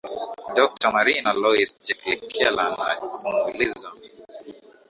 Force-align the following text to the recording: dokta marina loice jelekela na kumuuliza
dokta 0.57 0.87
marina 0.95 1.29
loice 1.41 1.75
jelekela 1.85 2.63
na 2.77 2.85
kumuuliza 2.99 3.89